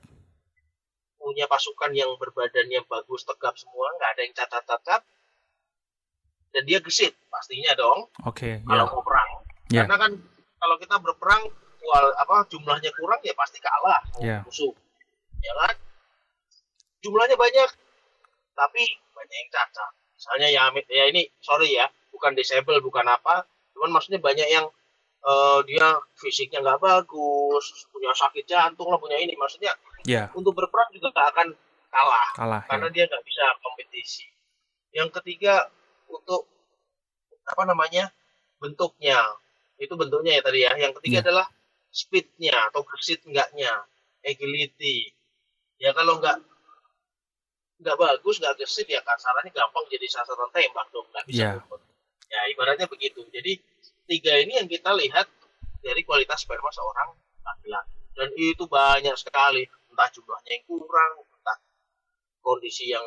punya 1.19 1.45
pasukan 1.45 1.91
yang 1.91 2.15
berbadannya 2.15 2.87
bagus, 2.87 3.27
tegap 3.27 3.59
semua, 3.59 3.91
nggak 3.99 4.11
ada 4.15 4.21
yang 4.23 4.33
cacat-cacat, 4.33 5.03
dan 6.55 6.63
dia 6.63 6.79
gesit 6.79 7.19
pastinya 7.27 7.75
dong. 7.75 8.07
Oke. 8.23 8.63
kalau 8.63 8.87
Ya. 8.87 8.93
mau 8.95 9.03
perang. 9.03 9.31
Ya. 9.67 9.83
Karena 9.83 9.97
kan 9.99 10.13
kalau 10.57 10.77
kita 10.79 10.97
berperang 10.97 11.43
wal, 11.83 12.07
apa 12.17 12.47
jumlahnya 12.47 12.91
kurang 12.95 13.19
ya 13.23 13.35
pasti 13.35 13.59
kalah 13.59 14.01
Ya. 14.23 14.47
musuh. 14.47 14.71
Ya 15.43 15.53
kan? 15.59 15.75
Jumlahnya 17.03 17.35
banyak 17.35 17.71
tapi 18.55 18.83
banyak 19.13 19.37
yang 19.37 19.51
cacat. 19.53 19.91
Misalnya 20.17 20.49
ya, 20.49 20.63
ya 20.89 21.05
ini 21.11 21.29
sorry 21.43 21.77
ya, 21.77 21.91
bukan 22.09 22.33
disable 22.33 22.79
bukan 22.81 23.05
apa, 23.05 23.45
cuman 23.75 23.91
maksudnya 23.93 24.17
banyak 24.17 24.49
yang 24.49 24.65
uh, 25.25 25.61
dia 25.65 25.87
fisiknya 26.19 26.61
nggak 26.61 26.81
bagus 26.83 27.65
punya 27.89 28.13
sakit 28.13 28.45
jantung 28.45 28.91
lah 28.91 28.99
punya 29.01 29.17
ini. 29.17 29.33
Maksudnya 29.39 29.73
ya. 30.05 30.29
untuk 30.37 30.53
berperang 30.53 30.91
juga 30.93 31.15
nggak 31.15 31.29
akan 31.33 31.49
kalah. 31.89 32.29
Kalah 32.37 32.63
karena 32.69 32.89
ya. 32.91 32.95
dia 32.95 33.05
nggak 33.09 33.25
bisa 33.25 33.45
kompetisi. 33.65 34.27
Yang 34.93 35.09
ketiga 35.23 35.69
untuk 36.11 36.49
apa 37.47 37.63
namanya 37.65 38.11
bentuknya. 38.61 39.21
Itu 39.77 39.95
bentuknya 39.97 40.41
ya 40.41 40.43
tadi 40.43 40.61
ya. 40.65 40.73
Yang 40.77 40.93
ketiga 41.01 41.21
Iya. 41.21 41.25
adalah 41.29 41.47
speednya 41.93 42.57
atau 42.73 42.85
gesit 42.85 43.25
enggaknya 43.25 43.73
agility. 44.25 45.13
Ya 45.81 45.93
kalau 45.93 46.21
nggak 46.21 46.41
nggak 47.77 47.97
bagus 48.01 48.41
nggak 48.41 48.57
gesit 48.57 48.89
ya 48.89 49.05
kasarannya 49.05 49.53
gampang 49.53 49.85
jadi 49.93 50.09
sasaran 50.09 50.49
tembak 50.49 50.89
dong 50.89 51.05
nggak 51.13 51.25
bisa 51.29 51.43
Iya. 51.45 51.51
ngumpet. 51.61 51.81
ya 52.27 52.41
ibaratnya 52.51 52.87
begitu. 52.91 53.23
Jadi 53.31 53.61
tiga 54.07 54.33
ini 54.39 54.59
yang 54.63 54.69
kita 54.71 54.91
lihat 54.95 55.27
dari 55.83 56.03
kualitas 56.03 56.43
sperma 56.43 56.71
seorang 56.71 57.15
laki-laki 57.43 57.99
dan 58.17 58.31
itu 58.35 58.65
banyak 58.67 59.15
sekali 59.19 59.67
entah 59.93 60.09
jumlahnya 60.11 60.51
yang 60.57 60.65
kurang 60.67 61.13
entah 61.23 61.59
kondisi 62.43 62.91
yang 62.91 63.05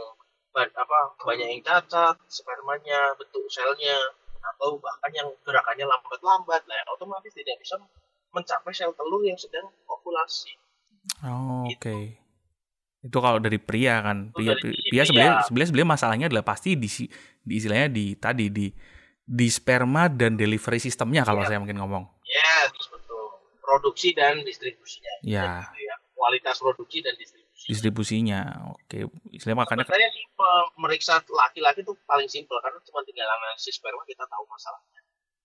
apa 0.56 1.00
banyak 1.24 1.48
yang 1.48 1.62
cacat 1.64 2.20
spermanya 2.28 3.16
bentuk 3.16 3.48
selnya 3.48 3.96
atau 4.40 4.80
bahkan 4.80 5.12
yang 5.12 5.28
gerakannya 5.44 5.88
lambat-lambat 5.88 6.64
lah 6.68 6.80
otomatis 6.96 7.32
tidak 7.36 7.60
bisa 7.60 7.76
mencapai 8.32 8.72
sel 8.72 8.92
telur 8.96 9.24
yang 9.24 9.40
sedang 9.40 9.68
ovulasi 9.88 10.56
Oh, 11.24 11.68
oke. 11.68 11.96
Itu 13.00 13.18
kalau 13.24 13.40
dari 13.40 13.60
pria 13.60 14.04
kan. 14.04 14.32
Pria, 14.36 14.56
dari 14.56 14.76
pria 14.92 15.04
pria. 15.04 15.08
sebenarnya 15.08 15.34
sebenarnya 15.48 15.88
masalahnya 15.88 16.26
adalah 16.28 16.46
pasti 16.46 16.76
di, 16.76 16.88
di 17.44 17.54
istilahnya 17.56 17.88
di 17.92 18.06
tadi 18.20 18.46
di 18.52 18.68
di 19.30 19.46
sperma 19.48 20.10
dan 20.10 20.34
delivery 20.34 20.82
sistemnya 20.82 21.22
kalau 21.22 21.42
Iya. 21.42 21.48
saya 21.48 21.60
mungkin 21.60 21.78
ngomong. 21.78 22.04
yes 22.24 22.74
betul 22.90 23.30
produksi 23.60 24.10
dan 24.12 24.42
distribusinya 24.42 25.14
Ya, 25.22 25.62
Gitu 25.70 25.86
ya. 25.86 25.96
kualitas 26.12 26.58
produksi 26.58 27.00
dan 27.00 27.14
distribusi 27.14 27.48
distribusinya. 27.62 28.40
Oke. 28.72 29.06
Istilahnya 29.30 29.60
makanya 29.60 29.84
sebenarnya 29.84 30.10
simpel 30.10 30.54
meriksa 30.76 31.14
laki-laki 31.22 31.80
itu 31.80 31.94
paling 32.04 32.26
simpel 32.26 32.58
karena 32.58 32.80
cuma 32.82 33.04
tinggal 33.04 33.30
analisis 33.30 33.76
sperma 33.76 34.02
kita 34.04 34.26
tahu 34.26 34.42
masalahnya 34.44 35.00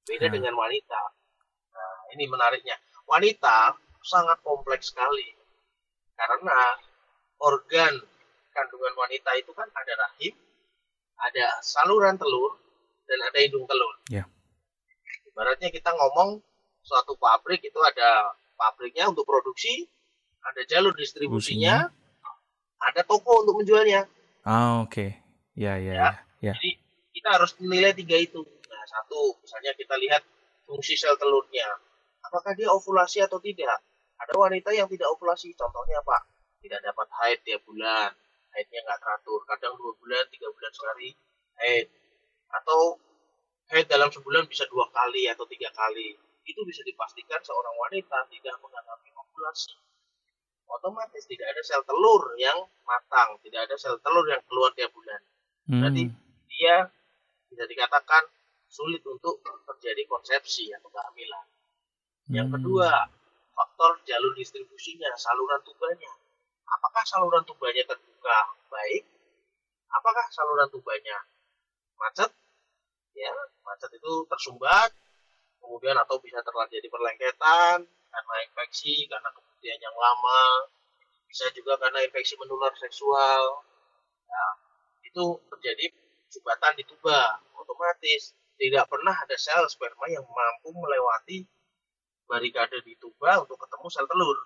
beda 0.05 0.27
Hmm. 0.27 0.35
dengan 0.35 0.55
wanita 0.55 1.01
nah 1.69 1.93
ini 2.11 2.25
menariknya 2.25 2.77
wanita 3.05 3.75
sangat 4.01 4.39
kompleks 4.41 4.89
sekali 4.89 5.37
karena 6.15 6.59
organ 7.39 7.93
kandungan 8.51 8.95
wanita 8.95 9.31
itu 9.35 9.51
kan 9.51 9.67
ada 9.67 9.93
rahim 9.99 10.33
ada 11.19 11.47
saluran 11.61 12.15
telur 12.15 12.57
dan 13.05 13.19
ada 13.21 13.39
hidung 13.41 13.65
telur 13.65 13.95
Ya. 14.09 14.25
ibaratnya 15.29 15.69
kita 15.69 15.91
ngomong 15.93 16.41
suatu 16.81 17.17
pabrik 17.17 17.65
itu 17.65 17.81
ada 17.81 18.33
pabriknya 18.55 19.09
untuk 19.09 19.25
produksi 19.25 19.89
ada 20.45 20.61
jalur 20.69 20.93
distribusinya 20.93 21.89
ada 22.81 23.01
toko 23.03 23.45
untuk 23.45 23.65
menjualnya 23.65 24.05
Ah, 24.45 24.85
oke. 24.85 25.17
Ya, 25.57 25.81
ya, 25.81 25.95
Ya. 25.97 26.09
ya. 26.45 26.53
Jadi 26.53 26.77
kita 27.17 27.33
harus 27.33 27.57
menilai 27.57 27.97
tiga 27.97 28.21
itu. 28.21 28.45
Nah, 28.45 28.85
satu, 28.85 29.41
misalnya 29.41 29.73
kita 29.73 29.97
lihat 29.97 30.21
fungsi 30.69 31.01
sel 31.01 31.17
telurnya. 31.17 31.65
Apakah 32.21 32.53
dia 32.53 32.69
ovulasi 32.69 33.25
atau 33.25 33.41
tidak? 33.41 33.81
Ada 34.21 34.37
wanita 34.37 34.69
yang 34.77 34.85
tidak 34.85 35.09
ovulasi. 35.17 35.57
Contohnya 35.57 35.97
apa? 36.05 36.29
Tidak 36.61 36.77
dapat 36.77 37.09
haid 37.25 37.41
tiap 37.41 37.65
bulan. 37.65 38.13
Haidnya 38.53 38.85
nggak 38.85 39.01
teratur. 39.01 39.41
Kadang 39.49 39.81
dua 39.81 39.97
bulan, 39.97 40.25
tiga 40.29 40.53
bulan 40.53 40.73
sekali 40.77 41.09
haid. 41.57 41.87
Atau 42.63 43.03
haid 43.75 43.91
dalam 43.91 44.13
sebulan 44.13 44.47
bisa 44.47 44.69
dua 44.71 44.87
kali 44.93 45.27
atau 45.31 45.45
tiga 45.51 45.73
kali. 45.75 46.15
Itu 46.45 46.61
bisa 46.69 46.85
dipastikan 46.85 47.41
seorang 47.41 47.75
wanita 47.81 48.29
tidak 48.29 48.55
mengalami 48.61 49.11
ovulasi 49.17 49.75
otomatis 50.75 51.25
tidak 51.31 51.49
ada 51.55 51.63
sel 51.65 51.83
telur 51.87 52.35
yang 52.37 52.59
matang, 52.85 53.39
tidak 53.41 53.71
ada 53.71 53.77
sel 53.79 53.97
telur 54.03 54.27
yang 54.29 54.43
keluar 54.51 54.75
tiap 54.75 54.91
bulan. 54.93 55.21
Berarti 55.65 56.03
Hmm, 56.05 56.17
dia 56.53 56.77
bisa 57.49 57.65
dikatakan 57.65 58.29
sulit 58.69 59.01
untuk 59.07 59.41
terjadi 59.41 60.05
konsepsi 60.05 60.69
atau 60.77 60.93
kehamilan. 60.93 61.47
Yang 62.29 62.49
hmm. 62.51 62.55
kedua, 62.61 62.91
faktor 63.57 64.03
jalur 64.05 64.37
distribusinya, 64.37 65.09
saluran 65.17 65.61
tubanya. 65.65 66.13
Apakah 66.69 67.05
saluran 67.09 67.45
tubanya 67.49 67.85
terbuka 67.89 68.39
baik? 68.69 69.09
Apakah 69.89 70.27
saluran 70.35 70.69
tubanya 70.69 71.17
macet? 71.97 72.29
Ya, 73.15 73.35
macet 73.63 73.91
itu 73.95 74.13
tersumbat, 74.27 74.91
kemudian 75.63 75.95
atau 75.97 76.19
bisa 76.19 76.43
terjadi 76.43 76.87
perlengketan 76.91 77.87
karena 77.87 78.35
infeksi, 78.47 79.07
karena 79.07 79.31
kemudian 79.31 79.79
yang 79.79 79.95
lama, 79.95 80.71
bisa 81.31 81.47
juga 81.55 81.79
karena 81.79 82.03
infeksi 82.03 82.35
menular 82.39 82.75
seksual. 82.79 83.63
Nah, 84.27 84.53
itu 85.07 85.39
terjadi 85.51 85.95
sumbatan 86.31 86.75
di 86.75 86.85
tuba, 86.87 87.39
otomatis 87.55 88.35
tidak 88.59 88.87
pernah 88.87 89.15
ada 89.15 89.37
sel 89.39 89.67
sperma 89.67 90.07
yang 90.11 90.23
mampu 90.23 90.71
melewati 90.75 91.47
barikade 92.27 92.83
di 92.87 92.95
tuba 92.99 93.43
untuk 93.43 93.59
ketemu 93.59 93.87
sel 93.91 94.07
telur. 94.07 94.39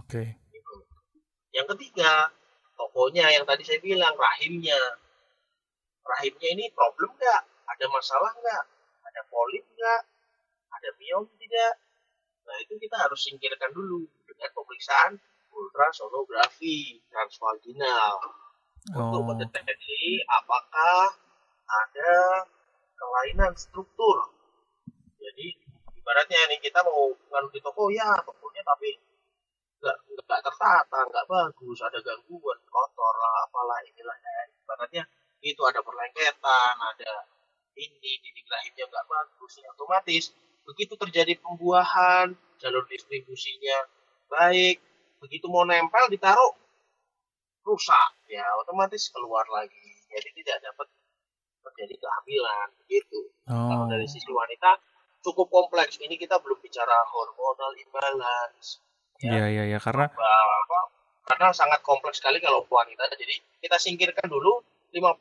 Oke. 0.00 0.24
Gitu. 0.48 0.74
Yang 1.52 1.76
ketiga, 1.76 2.32
tokonya 2.76 3.28
yang 3.28 3.44
tadi 3.44 3.62
saya 3.64 3.80
bilang 3.84 4.16
rahimnya. 4.16 4.78
Rahimnya 6.08 6.48
ini 6.56 6.64
problem 6.72 7.12
nggak? 7.20 7.42
Ada 7.68 7.84
masalah 7.92 8.32
nggak? 8.32 8.64
Ada 9.12 9.20
polip 9.28 9.64
nggak? 9.76 10.02
Ada 10.72 10.88
miom 10.96 11.28
tidak? 11.36 11.74
Nah 12.48 12.56
itu 12.64 12.80
kita 12.80 12.96
harus 12.96 13.20
singkirkan 13.20 13.76
dulu 13.76 14.08
dengan 14.24 14.48
pemeriksaan 14.56 15.20
ultrasonografi 15.52 17.02
transvaginal 17.12 18.16
untuk 18.88 19.20
Oh, 19.20 19.26
mendeteksi 19.26 20.24
apakah 20.24 21.12
ada 21.68 22.14
kelainan 22.96 23.52
struktur. 23.52 24.32
Jadi 25.20 25.60
ibaratnya 25.92 26.48
nih 26.48 26.60
kita 26.62 26.80
mau 26.80 27.12
nganu 27.12 27.52
di 27.52 27.60
toko 27.60 27.92
ya 27.92 28.16
tokonya 28.24 28.64
tapi 28.64 28.96
nggak 29.78 29.96
nggak 30.24 30.40
tertata, 30.40 31.00
nggak 31.04 31.26
bagus, 31.28 31.78
ada 31.84 32.00
gangguan, 32.00 32.58
kotor 32.66 33.14
lah, 33.14 33.44
apalah 33.44 33.78
inilah 33.84 34.16
ya. 34.16 34.34
Ibaratnya 34.64 35.02
itu 35.42 35.62
ada 35.64 35.80
perlengketan, 35.82 36.74
ada 36.76 37.12
ini 37.78 38.18
dinding 38.18 38.46
rahimnya 38.50 38.84
nggak 38.90 39.06
bagus, 39.06 39.52
ya 39.62 39.68
otomatis 39.70 40.34
begitu 40.66 40.94
terjadi 41.00 41.38
pembuahan, 41.40 42.36
jalur 42.60 42.84
distribusinya 42.90 43.88
baik, 44.28 44.82
begitu 45.22 45.48
mau 45.48 45.64
nempel 45.64 46.10
ditaruh 46.12 46.52
rusak, 47.64 48.10
ya 48.28 48.44
otomatis 48.64 49.08
keluar 49.12 49.44
lagi. 49.52 49.88
Jadi 50.08 50.40
tidak 50.40 50.64
dapat 50.64 50.88
terjadi 51.68 52.00
kehamilan, 52.00 52.68
begitu. 52.84 53.20
Kalau 53.44 53.84
oh, 53.84 53.88
dari 53.92 54.08
sisi 54.08 54.28
wanita 54.32 54.80
cukup 55.20 55.52
kompleks. 55.52 56.00
Ini 56.00 56.16
kita 56.16 56.40
belum 56.40 56.56
bicara 56.64 57.04
hormonal 57.12 57.76
imbalance, 57.76 58.80
ya, 59.20 59.44
ya, 59.48 59.68
ya. 59.68 59.78
Karena 59.80 60.08
apa, 60.08 60.80
karena 61.28 61.52
sangat 61.52 61.84
kompleks 61.84 62.24
sekali 62.24 62.40
kalau 62.40 62.64
wanita. 62.64 63.04
Jadi 63.12 63.36
kita 63.60 63.76
singkirkan 63.76 64.32
dulu 64.32 64.64
50% 64.90 65.20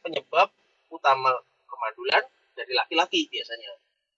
penyebab 0.00 0.48
utama 0.88 1.30
kemandulan 1.64 2.24
dari 2.52 2.72
laki-laki 2.72 3.28
biasanya. 3.28 3.72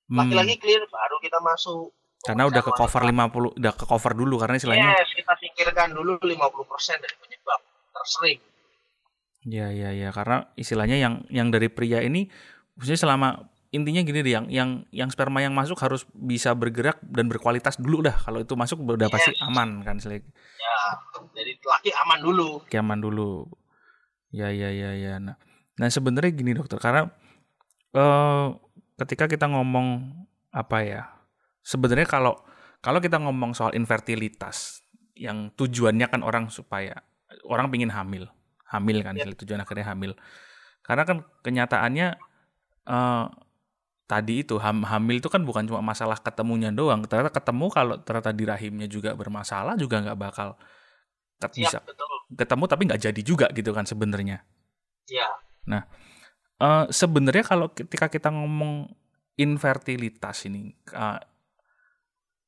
hmm, 0.08 0.16
Laki-laki 0.16 0.54
clear 0.56 0.82
baru 0.84 1.16
kita 1.18 1.38
masuk. 1.40 1.90
karena 2.20 2.44
udah 2.46 2.60
ke 2.60 2.72
cover 2.74 3.02
50, 3.02 3.56
udah 3.56 3.72
ke 3.72 3.84
cover 3.84 4.12
dulu 4.12 4.36
karena 4.36 4.54
istilahnya 4.54 4.92
Yes, 4.92 5.08
kita 5.16 5.32
singkirkan 5.36 5.88
dulu 5.90 6.20
50% 6.20 6.36
dari 7.00 7.16
penyebab 7.16 7.60
tersering. 7.90 8.40
Ya 9.42 9.72
ya 9.72 9.88
ya 9.88 10.12
karena 10.12 10.52
istilahnya 10.52 11.00
yang 11.00 11.24
yang 11.32 11.48
dari 11.48 11.72
pria 11.72 12.04
ini 12.04 12.28
maksudnya 12.76 13.00
selama 13.00 13.28
intinya 13.72 14.04
gini 14.04 14.20
deh 14.20 14.36
yang 14.36 14.46
yang 14.52 14.70
yang 14.92 15.08
sperma 15.08 15.40
yang 15.40 15.56
masuk 15.56 15.80
harus 15.80 16.04
bisa 16.12 16.52
bergerak 16.52 17.00
dan 17.00 17.24
berkualitas 17.24 17.80
dulu 17.80 18.04
dah 18.04 18.20
kalau 18.20 18.44
itu 18.44 18.52
masuk 18.52 18.84
udah 18.84 19.08
pasti 19.08 19.32
Yes. 19.32 19.40
aman 19.40 19.80
kan 19.80 19.96
istilahnya 19.96 20.28
Ya, 20.60 20.76
jadi 21.32 21.56
laki 21.56 21.90
aman 21.96 22.18
dulu. 22.20 22.48
aman 22.68 22.98
dulu. 23.00 23.48
Ya 24.30 24.48
ya 24.54 24.70
ya 24.70 24.94
ya. 24.94 25.18
Nah, 25.18 25.34
nah 25.78 25.88
sebenarnya 25.90 26.30
gini 26.30 26.54
dokter 26.54 26.78
karena 26.78 27.10
eh 27.94 28.46
ketika 29.02 29.26
kita 29.26 29.50
ngomong 29.50 30.14
apa 30.54 30.78
ya 30.86 31.02
sebenarnya 31.64 32.06
kalau 32.06 32.38
kalau 32.84 33.02
kita 33.02 33.18
ngomong 33.18 33.56
soal 33.56 33.74
infertilitas 33.74 34.84
yang 35.18 35.50
tujuannya 35.58 36.06
kan 36.06 36.20
orang 36.22 36.46
supaya 36.52 36.94
orang 37.48 37.68
pingin 37.72 37.90
hamil 37.90 38.28
hamil 38.70 39.02
kan 39.02 39.18
Ya. 39.18 39.26
tujuan 39.26 39.60
akhirnya 39.62 39.90
hamil 39.90 40.14
karena 40.86 41.02
kan 41.08 41.16
kenyataannya 41.42 42.08
eh 42.86 43.26
tadi 44.10 44.42
itu 44.42 44.58
ham, 44.58 44.82
hamil 44.82 45.22
itu 45.22 45.30
kan 45.30 45.46
bukan 45.46 45.70
cuma 45.70 45.78
masalah 45.78 46.18
ketemunya 46.18 46.74
doang 46.74 47.06
ternyata 47.06 47.30
ketemu 47.30 47.66
kalau 47.70 47.94
ternyata 48.02 48.34
di 48.34 48.42
rahimnya 48.42 48.90
juga 48.90 49.14
bermasalah 49.14 49.78
juga 49.78 50.02
nggak 50.02 50.18
bakal 50.18 50.58
ket- 51.40 51.56
bisa 51.56 51.80
Siap, 51.80 51.88
betul. 51.88 52.06
ketemu 52.36 52.64
tapi 52.68 52.82
nggak 52.86 53.02
jadi 53.10 53.20
juga 53.24 53.46
gitu 53.50 53.72
kan 53.72 53.88
sebenarnya 53.88 54.44
Ya, 55.10 55.26
Eh, 56.60 56.86
sebenarnya 56.92 57.40
kalau 57.40 57.72
ketika 57.72 58.12
kita 58.12 58.28
ngomong 58.28 58.92
infertilitas 59.40 60.44
ini 60.44 60.76
uh, 60.92 61.16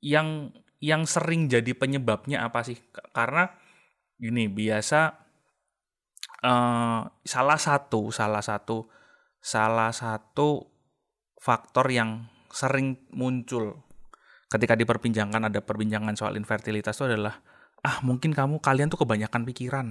yang 0.05 0.53
yang 0.85 1.09
sering 1.09 1.49
jadi 1.49 1.73
penyebabnya 1.73 2.45
apa 2.45 2.61
sih? 2.61 2.77
Karena 3.17 3.49
gini 4.21 4.53
biasa 4.53 5.01
uh, 6.45 7.09
salah 7.25 7.57
satu 7.59 8.13
salah 8.13 8.45
satu 8.45 8.85
salah 9.41 9.97
satu 9.97 10.69
faktor 11.41 11.89
yang 11.89 12.29
sering 12.53 13.09
muncul 13.17 13.81
ketika 14.53 14.77
diperbincangkan 14.77 15.49
ada 15.49 15.65
perbincangan 15.65 16.13
soal 16.21 16.37
infertilitas 16.37 17.01
itu 17.01 17.09
adalah 17.09 17.41
ah 17.83 17.99
mungkin 18.07 18.31
kamu 18.31 18.62
kalian 18.62 18.89
tuh 18.89 19.03
kebanyakan 19.03 19.43
pikiran. 19.43 19.87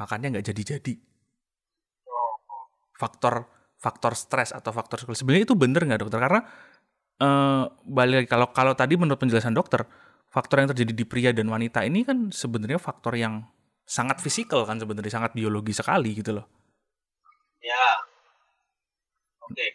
Makanya 0.00 0.38
nggak 0.38 0.46
jadi-jadi. 0.52 0.94
Faktor 2.96 3.46
faktor 3.78 4.18
stres 4.18 4.50
atau 4.50 4.74
faktor 4.74 5.06
sebenarnya 5.14 5.46
itu 5.46 5.54
bener 5.54 5.84
nggak 5.84 6.00
dokter? 6.02 6.18
Karena 6.18 6.40
uh, 7.22 7.64
balik 7.86 8.26
kalau 8.26 8.50
kalau 8.50 8.72
tadi 8.74 8.98
menurut 8.98 9.20
penjelasan 9.20 9.54
dokter 9.54 9.86
faktor 10.28 10.60
yang 10.64 10.68
terjadi 10.72 10.92
di 10.92 11.04
pria 11.08 11.30
dan 11.30 11.48
wanita 11.48 11.84
ini 11.84 12.04
kan 12.04 12.28
sebenarnya 12.32 12.80
faktor 12.80 13.16
yang 13.16 13.46
sangat 13.88 14.20
fisikal 14.20 14.68
kan 14.68 14.76
sebenarnya 14.76 15.12
sangat 15.12 15.32
biologi 15.32 15.72
sekali 15.72 16.16
gitu 16.16 16.36
loh. 16.36 16.46
Ya. 17.62 17.86
Oke. 19.44 19.66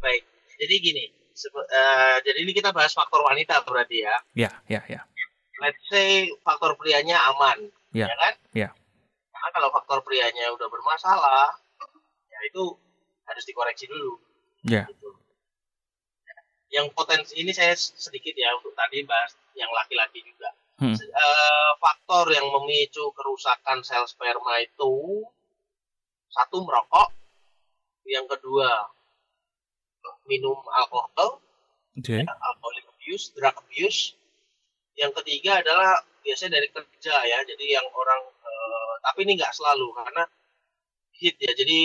Baik. 0.00 0.22
Jadi 0.62 0.74
gini 0.78 1.04
uh, 1.50 2.16
jadi 2.22 2.38
ini 2.44 2.52
kita 2.52 2.70
bahas 2.70 2.92
faktor 2.92 3.24
wanita 3.24 3.64
berarti 3.64 4.04
ya. 4.04 4.14
Ya, 4.36 4.50
ya, 4.68 4.80
ya. 4.86 5.00
Let's 5.62 5.78
say 5.86 6.26
faktor 6.42 6.74
prianya 6.74 7.14
aman, 7.30 7.70
ya, 7.94 8.10
ya 8.10 8.16
kan? 8.18 8.34
Ya. 8.50 8.68
Karena 9.30 9.48
kalau 9.54 9.68
faktor 9.70 10.02
prianya 10.02 10.50
udah 10.50 10.66
bermasalah, 10.66 11.54
ya 12.26 12.38
itu 12.50 12.74
harus 13.30 13.44
dikoreksi 13.46 13.86
dulu. 13.86 14.18
Ya. 14.66 14.90
Gitu. 14.90 15.10
Yang 16.74 16.86
potensi 16.98 17.38
ini 17.38 17.54
saya 17.54 17.78
sedikit 17.78 18.34
ya 18.34 18.50
untuk 18.58 18.74
tadi 18.74 19.06
bahas 19.06 19.38
yang 19.54 19.70
laki-laki 19.70 20.26
juga. 20.26 20.50
Hmm. 20.82 20.98
Uh, 20.98 21.72
faktor 21.78 22.26
yang 22.34 22.50
memicu 22.50 23.14
kerusakan 23.14 23.86
sel 23.86 24.02
sperma 24.10 24.58
itu 24.58 25.22
satu 26.32 26.64
merokok, 26.66 27.12
yang 28.08 28.26
kedua 28.26 28.90
minum 30.26 30.58
alkohol, 30.74 31.38
okay. 31.94 32.26
ya, 32.26 32.34
alcoholic 32.34 32.82
abuse, 32.98 33.30
drug 33.36 33.54
abuse. 33.62 34.18
Yang 34.98 35.12
ketiga 35.22 35.64
adalah 35.64 36.04
biasanya 36.20 36.60
dari 36.60 36.68
kerja 36.70 37.16
ya, 37.26 37.38
jadi 37.42 37.80
yang 37.80 37.86
orang, 37.90 38.22
uh, 38.28 38.94
tapi 39.02 39.24
ini 39.26 39.40
nggak 39.40 39.54
selalu 39.56 39.90
karena 39.96 40.24
hit 41.16 41.36
ya. 41.38 41.52
Jadi 41.54 41.82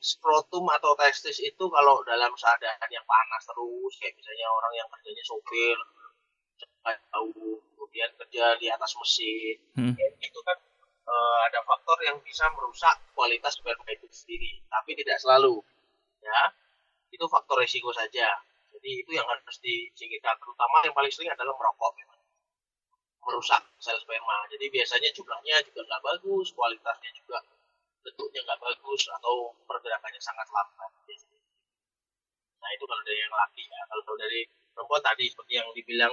skrotum 0.00 0.66
atau 0.72 0.96
testis 0.98 1.38
itu 1.42 1.64
kalau 1.70 2.02
dalam 2.04 2.32
keadaan 2.34 2.88
yang 2.90 3.06
panas 3.06 3.42
terus, 3.46 3.92
kayak 4.00 4.14
misalnya 4.16 4.46
orang 4.50 4.72
yang 4.76 4.88
kerjanya 4.90 5.24
sopir, 5.24 5.78
jauh, 6.88 7.60
kemudian 7.76 8.10
kerja 8.16 8.56
di 8.56 8.66
atas 8.72 8.96
mesin, 8.96 9.56
hmm. 9.76 9.94
itu 9.98 10.38
kan 10.40 10.58
uh, 11.04 11.38
ada 11.50 11.60
faktor 11.68 11.98
yang 12.04 12.16
bisa 12.24 12.48
merusak 12.56 12.96
kualitas 13.12 13.60
sperma 13.60 13.84
itu 13.92 14.08
sendiri, 14.08 14.64
tapi 14.72 14.96
tidak 14.96 15.20
selalu. 15.20 15.60
Ya, 16.24 16.40
itu 17.12 17.24
faktor 17.28 17.60
resiko 17.60 17.92
saja. 17.92 18.40
Jadi 18.72 18.90
itu 19.04 19.10
yang 19.16 19.26
harus 19.26 19.58
disingkirkan. 19.60 20.38
Terutama 20.38 20.84
yang 20.86 20.94
paling 20.94 21.12
sering 21.12 21.30
adalah 21.32 21.54
merokok 21.56 21.92
memang. 21.98 22.07
Merusak 23.28 23.60
sel 23.76 24.00
sperma. 24.00 24.48
Jadi 24.48 24.72
biasanya 24.72 25.12
jumlahnya 25.12 25.60
juga 25.68 25.84
nggak 25.84 26.00
bagus, 26.00 26.48
kualitasnya 26.56 27.12
juga 27.12 27.44
bentuknya 28.00 28.40
nggak 28.48 28.60
bagus 28.64 29.04
atau 29.20 29.52
pergerakannya 29.68 30.20
sangat 30.24 30.48
lambat. 30.48 30.90
Nah 32.58 32.70
itu 32.72 32.84
kalau 32.88 33.02
dari 33.04 33.20
yang 33.20 33.34
laki 33.36 33.64
ya. 33.68 33.80
Kalau 33.92 34.16
dari 34.16 34.40
perempuan 34.72 35.02
tadi 35.04 35.24
seperti 35.28 35.52
yang 35.60 35.68
dibilang, 35.76 36.12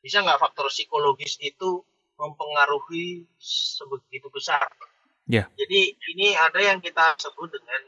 bisa 0.00 0.24
nggak 0.24 0.40
faktor 0.40 0.72
psikologis 0.72 1.36
itu 1.44 1.84
mempengaruhi 2.16 3.28
sebegitu 3.40 4.32
besar? 4.32 4.64
Ya. 5.28 5.50
Jadi 5.58 5.96
ini 6.16 6.32
ada 6.38 6.60
yang 6.62 6.78
kita 6.80 7.18
sebut 7.18 7.50
dengan 7.50 7.82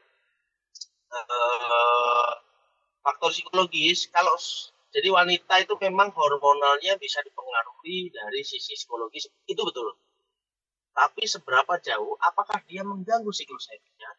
uh, 1.14 2.30
faktor 3.04 3.30
psikologis 3.30 4.10
kalau 4.10 4.34
jadi 4.88 5.12
wanita 5.12 5.60
itu 5.62 5.74
memang 5.84 6.10
hormonalnya 6.16 6.96
bisa 6.96 7.20
dipengaruhi 7.20 7.67
dari 7.84 8.42
sisi 8.42 8.74
psikologis 8.76 9.30
itu 9.46 9.62
betul. 9.62 9.94
Tapi 10.92 11.24
seberapa 11.30 11.78
jauh 11.78 12.18
apakah 12.18 12.58
dia 12.66 12.82
mengganggu 12.82 13.30
siklus 13.30 13.70
haidnya 13.70 14.10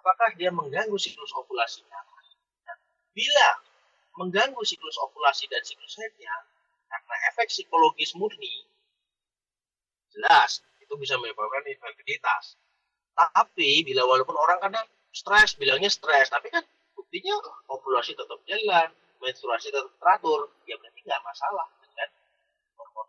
apakah 0.00 0.32
dia 0.38 0.48
mengganggu 0.54 0.96
siklus 0.96 1.34
ovulasinya? 1.36 1.98
Bila 3.10 3.48
mengganggu 4.22 4.62
siklus 4.62 4.96
ovulasi 5.02 5.50
dan 5.50 5.60
siklus 5.66 5.98
haidnya 5.98 6.32
karena 6.90 7.16
efek 7.30 7.50
psikologis 7.50 8.14
murni 8.18 8.66
jelas 10.10 10.62
itu 10.82 10.94
bisa 10.98 11.18
menyebabkan 11.18 11.62
infertilitas. 11.66 12.58
Tapi 13.14 13.84
bila 13.84 14.06
walaupun 14.08 14.34
orang 14.38 14.58
kadang 14.62 14.86
stres 15.10 15.58
bilangnya 15.58 15.90
stres 15.90 16.30
tapi 16.30 16.48
kan 16.54 16.62
buktinya 16.94 17.34
ovulasi 17.66 18.14
tetap 18.14 18.38
jalan 18.46 18.88
menstruasi 19.18 19.74
tetap 19.74 19.90
teratur 19.98 20.48
ya 20.64 20.78
berarti 20.78 21.02
nggak 21.02 21.22
masalah 21.26 21.66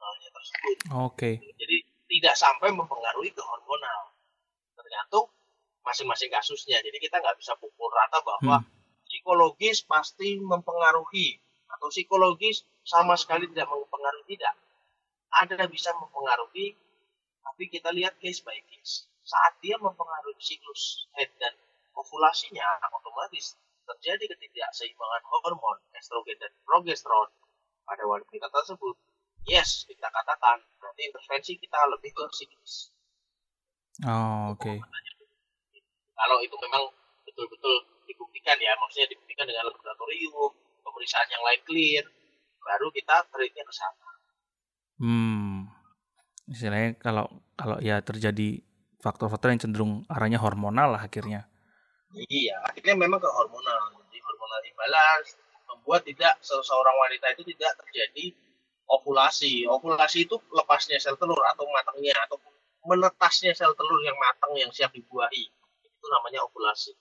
hormonalnya 0.01 0.29
tersebut. 0.33 0.77
Oke. 0.97 0.97
Okay. 1.13 1.33
jadi 1.61 1.77
tidak 2.09 2.35
sampai 2.35 2.69
mempengaruhi 2.73 3.29
ke 3.29 3.41
hormonal. 3.45 4.01
Tergantung 4.73 5.29
masing-masing 5.85 6.33
kasusnya. 6.33 6.81
Jadi 6.81 6.97
kita 6.97 7.21
nggak 7.21 7.37
bisa 7.37 7.53
pukul 7.61 7.87
rata 7.93 8.17
bahwa 8.25 8.65
hmm. 8.65 8.69
psikologis 9.05 9.85
pasti 9.85 10.41
mempengaruhi 10.41 11.37
atau 11.69 11.87
psikologis 11.93 12.65
sama 12.81 13.13
sekali 13.13 13.45
tidak 13.53 13.69
mempengaruhi 13.69 14.25
tidak. 14.35 14.57
Ada 15.31 15.69
bisa 15.69 15.93
mempengaruhi 15.95 16.75
tapi 17.41 17.63
kita 17.69 17.93
lihat 17.93 18.17
case 18.17 18.41
by 18.41 18.57
case. 18.73 19.05
Saat 19.21 19.61
dia 19.61 19.77
mempengaruhi 19.77 20.41
siklus 20.41 21.05
head 21.15 21.29
dan 21.37 21.53
ovulasinya 21.93 22.65
otomatis 22.89 23.53
terjadi 23.85 24.33
ketidakseimbangan 24.33 25.23
hormon 25.29 25.77
estrogen 25.93 26.37
dan 26.41 26.51
progesteron 26.65 27.29
pada 27.85 28.03
wanita 28.07 28.47
tersebut, 28.47 28.95
yes 29.47 29.85
kita 29.89 30.07
katakan 30.09 30.61
berarti 30.77 31.01
intervensi 31.07 31.57
kita 31.57 31.77
lebih 31.89 32.11
ke 32.13 32.23
psikis. 32.33 32.91
Oh, 34.07 34.55
oke. 34.55 34.61
Okay. 34.61 34.77
Kalau 36.15 36.37
itu 36.41 36.55
memang 36.57 36.83
betul-betul 37.25 37.75
dibuktikan 38.05 38.57
ya, 38.57 38.73
maksudnya 38.77 39.09
dibuktikan 39.09 39.45
dengan 39.45 39.69
laboratorium, 39.69 40.51
pemeriksaan 40.85 41.27
yang 41.29 41.43
lain 41.45 41.61
clear, 41.65 42.03
baru 42.61 42.87
kita 42.93 43.15
treatnya 43.29 43.63
ke 43.65 43.73
sana. 43.73 44.09
Hmm, 45.01 45.65
istilahnya 46.45 46.97
kalau 47.01 47.25
kalau 47.57 47.81
ya 47.81 48.01
terjadi 48.05 48.61
faktor-faktor 49.01 49.49
yang 49.49 49.61
cenderung 49.61 50.05
arahnya 50.09 50.37
hormonal 50.37 50.93
lah 50.93 51.01
akhirnya. 51.01 51.49
Iya, 52.13 52.61
akhirnya 52.69 52.95
memang 53.01 53.17
ke 53.17 53.29
hormonal. 53.29 53.97
Jadi 53.97 54.17
hormonal 54.21 54.61
imbalance 54.67 55.29
membuat 55.65 56.05
tidak 56.05 56.37
seseorang 56.43 56.95
wanita 57.01 57.33
itu 57.33 57.43
tidak 57.55 57.71
terjadi 57.81 58.25
ovulasi. 58.87 59.67
Ovulasi 59.67 60.29
itu 60.29 60.35
lepasnya 60.53 60.97
sel 60.97 61.17
telur 61.17 61.39
atau 61.45 61.65
matangnya 61.69 62.15
atau 62.25 62.37
menetasnya 62.85 63.53
sel 63.53 63.73
telur 63.77 63.99
yang 64.01 64.17
matang 64.17 64.53
yang 64.57 64.71
siap 64.73 64.93
dibuahi. 64.95 65.49
Itu 65.85 66.05
namanya 66.09 66.45
ovulasi. 66.47 66.93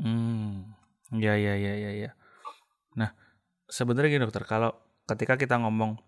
Hmm, 0.00 0.72
ya 1.16 1.36
ya 1.36 1.54
ya 1.56 1.74
ya 1.76 1.90
ya. 2.08 2.10
Nah, 2.96 3.12
sebenarnya 3.68 4.16
gini 4.16 4.24
dokter, 4.24 4.44
kalau 4.44 4.72
ketika 5.08 5.36
kita 5.36 5.60
ngomong 5.60 6.00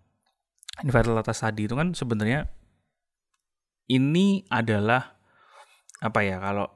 infertilitas 0.83 1.39
tadi 1.39 1.71
itu 1.71 1.75
kan 1.79 1.95
sebenarnya 1.95 2.51
ini 3.87 4.43
adalah 4.49 5.15
apa 6.03 6.21
ya 6.25 6.41
kalau 6.41 6.67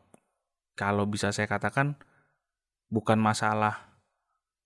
kalau 0.79 1.05
bisa 1.09 1.35
saya 1.35 1.51
katakan 1.51 1.99
bukan 2.93 3.19
masalah 3.19 3.99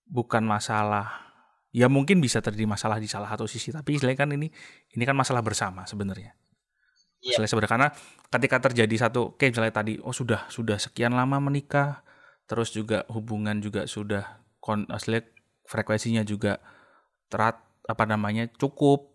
bukan 0.05 0.45
masalah 0.45 1.32
ya 1.73 1.89
mungkin 1.89 2.21
bisa 2.21 2.45
terjadi 2.45 2.69
masalah 2.69 3.01
di 3.01 3.09
salah 3.09 3.29
satu 3.33 3.49
sisi 3.49 3.73
tapi 3.73 3.97
istilahnya 3.97 4.19
kan 4.21 4.31
ini 4.33 4.49
ini 4.93 5.05
kan 5.09 5.17
masalah 5.17 5.41
bersama 5.41 5.89
sebenarnya 5.89 6.37
yeah. 7.25 7.41
sebenarnya 7.49 7.71
karena 7.71 7.89
ketika 8.29 8.57
terjadi 8.71 9.09
satu 9.09 9.35
kayak 9.41 9.57
misalnya 9.57 9.75
tadi 9.75 9.95
oh 10.05 10.13
sudah 10.13 10.47
sudah 10.53 10.77
sekian 10.77 11.17
lama 11.17 11.41
menikah 11.41 12.05
terus 12.45 12.71
juga 12.77 13.09
hubungan 13.09 13.59
juga 13.65 13.89
sudah 13.89 14.45
kon 14.61 14.85
asli 14.93 15.25
frekuensinya 15.65 16.23
juga 16.29 16.61
terat 17.33 17.57
apa 17.89 18.05
namanya 18.05 18.47
cukup 18.61 19.09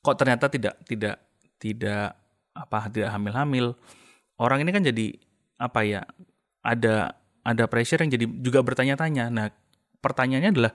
kok 0.00 0.16
ternyata 0.16 0.46
tidak 0.46 0.78
tidak 0.86 1.18
tidak 1.58 2.14
apa 2.54 2.86
tidak 2.86 3.10
hamil-hamil 3.10 3.74
orang 4.38 4.62
ini 4.62 4.70
kan 4.70 4.86
jadi 4.86 5.18
apa 5.58 5.80
ya 5.82 6.02
ada 6.64 7.18
ada 7.44 7.64
pressure 7.68 8.00
yang 8.00 8.10
jadi 8.10 8.26
juga 8.40 8.64
bertanya-tanya. 8.64 9.28
Nah, 9.28 9.52
pertanyaannya 10.00 10.50
adalah 10.50 10.72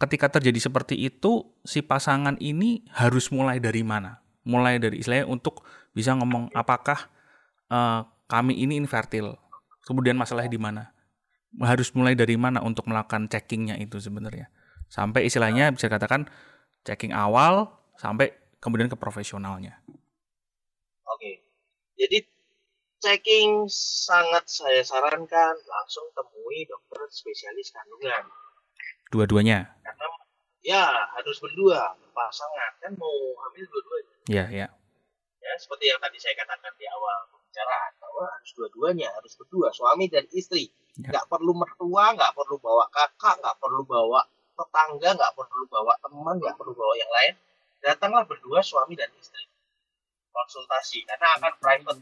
ketika 0.00 0.32
terjadi 0.40 0.58
seperti 0.58 0.96
itu 0.96 1.52
si 1.62 1.84
pasangan 1.84 2.40
ini 2.40 2.88
harus 2.96 3.28
mulai 3.28 3.60
dari 3.60 3.84
mana? 3.84 4.24
Mulai 4.48 4.80
dari 4.80 5.04
istilahnya 5.04 5.28
untuk 5.28 5.62
bisa 5.92 6.16
ngomong 6.16 6.48
apakah 6.56 7.12
uh, 7.68 8.08
kami 8.26 8.56
ini 8.56 8.80
infertil. 8.80 9.36
Kemudian 9.84 10.16
masalahnya 10.16 10.52
di 10.52 10.60
mana? 10.60 10.92
harus 11.58 11.90
mulai 11.98 12.14
dari 12.14 12.38
mana 12.38 12.62
untuk 12.62 12.86
melakukan 12.86 13.26
checkingnya 13.26 13.74
itu 13.82 13.98
sebenarnya 13.98 14.46
sampai 14.86 15.26
istilahnya 15.26 15.74
bisa 15.74 15.90
katakan 15.90 16.30
checking 16.86 17.10
awal 17.10 17.74
sampai 17.98 18.30
kemudian 18.62 18.86
ke 18.86 18.96
profesionalnya. 18.96 19.82
Oke, 21.10 21.42
jadi 21.98 22.22
checking 23.02 23.66
sangat 23.70 24.46
saya 24.46 24.82
sarankan 24.86 25.54
langsung 25.58 26.06
temui 26.14 26.64
dokter 26.70 27.02
spesialis 27.10 27.74
kandungan. 27.74 28.24
Dua-duanya. 29.10 29.66
Karena 29.82 30.06
ya 30.62 30.84
harus 31.18 31.36
berdua 31.42 31.98
pasangan 32.14 32.72
kan 32.78 32.92
mau 32.94 33.14
hamil 33.46 33.66
dua-duanya. 33.66 34.14
Iya 34.30 34.44
ya. 34.48 34.66
Ya 35.40 35.52
seperti 35.58 35.90
yang 35.90 35.98
tadi 35.98 36.16
saya 36.22 36.38
katakan 36.38 36.70
di 36.78 36.86
awal 36.86 37.26
pembicaraan 37.34 37.92
bahwa 37.98 38.24
harus 38.30 38.50
dua-duanya 38.54 39.08
harus 39.18 39.34
berdua 39.34 39.68
suami 39.74 40.06
dan 40.06 40.24
istri. 40.30 40.70
Ya. 41.00 41.22
Perlu 41.26 41.54
mertua, 41.54 42.14
nggak 42.14 42.32
perlu 42.38 42.56
bawa 42.62 42.86
kakak, 42.92 43.40
nggak 43.42 43.56
perlu 43.58 43.82
bawa 43.82 44.22
tetangga, 44.54 45.10
nggak 45.16 45.32
perlu 45.34 45.64
bawa 45.66 45.92
teman, 45.98 46.36
nggak 46.38 46.54
perlu 46.54 46.72
bawa 46.76 46.94
yang 46.94 47.10
lain. 47.10 47.34
Datanglah 47.80 48.28
berdua 48.28 48.60
suami 48.60 48.94
dan 48.94 49.08
istri 49.16 49.50
konsultasi 50.30 51.04
karena 51.04 51.28
akan 51.38 51.52
private 51.58 52.00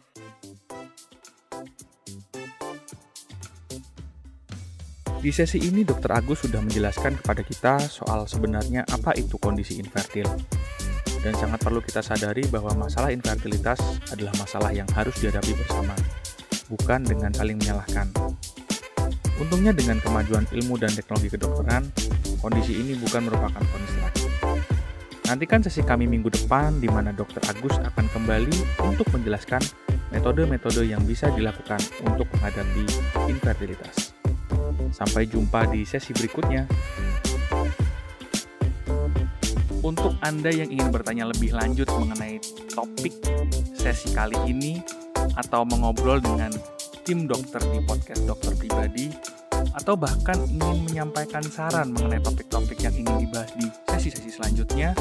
Di 5.19 5.35
sesi 5.35 5.59
ini 5.59 5.83
Dr. 5.83 6.15
Agus 6.15 6.47
sudah 6.47 6.63
menjelaskan 6.63 7.19
kepada 7.19 7.43
kita 7.43 7.75
soal 7.91 8.31
sebenarnya 8.31 8.87
apa 8.87 9.19
itu 9.19 9.35
kondisi 9.43 9.83
infertil. 9.83 10.31
Dan 11.19 11.35
sangat 11.35 11.59
perlu 11.59 11.83
kita 11.83 11.99
sadari 11.99 12.47
bahwa 12.47 12.87
masalah 12.87 13.11
infertilitas 13.11 13.83
adalah 14.15 14.31
masalah 14.39 14.71
yang 14.71 14.87
harus 14.95 15.19
dihadapi 15.19 15.59
bersama, 15.59 15.99
bukan 16.71 17.03
dengan 17.03 17.35
saling 17.35 17.59
menyalahkan. 17.59 18.07
Untungnya 19.43 19.75
dengan 19.75 19.99
kemajuan 19.99 20.47
ilmu 20.55 20.79
dan 20.79 20.95
teknologi 20.95 21.35
kedokteran, 21.35 21.91
kondisi 22.39 22.79
ini 22.79 22.95
bukan 23.03 23.27
merupakan 23.27 23.59
kondisi 23.59 23.99
lagi. 23.99 24.27
Nantikan 25.27 25.67
sesi 25.67 25.83
kami 25.83 26.07
minggu 26.07 26.31
depan 26.31 26.79
di 26.79 26.87
mana 26.87 27.11
Dr. 27.11 27.43
Agus 27.51 27.75
akan 27.75 28.07
kembali 28.15 28.87
untuk 28.87 29.11
menjelaskan 29.11 29.67
metode-metode 30.15 30.87
yang 30.87 31.03
bisa 31.03 31.27
dilakukan 31.35 31.83
untuk 32.07 32.31
menghadapi 32.39 32.87
infertilitas. 33.27 34.18
Sampai 34.91 35.29
jumpa 35.29 35.69
di 35.69 35.85
sesi 35.85 36.17
berikutnya. 36.17 36.65
Untuk 39.79 40.19
Anda 40.21 40.51
yang 40.51 40.69
ingin 40.69 40.91
bertanya 40.91 41.31
lebih 41.31 41.55
lanjut 41.55 41.87
mengenai 41.97 42.43
topik 42.75 43.15
sesi 43.73 44.11
kali 44.13 44.37
ini 44.51 44.83
atau 45.39 45.65
mengobrol 45.65 46.19
dengan 46.19 46.51
tim 47.07 47.25
dokter 47.25 47.63
di 47.73 47.81
podcast 47.87 48.27
dokter 48.29 48.53
pribadi 48.59 49.09
atau 49.75 49.97
bahkan 49.97 50.39
ingin 50.47 50.85
menyampaikan 50.87 51.43
saran 51.47 51.91
mengenai 51.95 52.21
topik-topik 52.23 52.79
yang 52.83 52.95
ingin 52.95 53.27
dibahas 53.27 53.51
di 53.57 53.67
sesi-sesi 53.91 54.31
selanjutnya, 54.39 54.95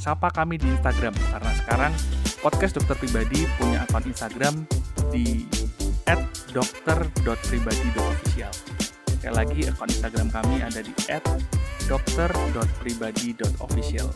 sapa 0.00 0.30
kami 0.32 0.58
di 0.58 0.66
Instagram 0.70 1.14
karena 1.14 1.52
sekarang 1.62 1.92
podcast 2.40 2.74
dokter 2.78 2.96
pribadi 2.98 3.46
punya 3.60 3.86
akun 3.86 4.04
Instagram 4.06 4.54
di 5.12 5.46
@dokter.pribadi.official. 6.54 8.85
Sekali 9.16 9.32
lagi 9.32 9.64
akun 9.64 9.88
Instagram 9.88 10.28
kami 10.28 10.60
ada 10.60 10.84
di 10.84 10.92
@dokter.pribadi.official. 11.88 14.12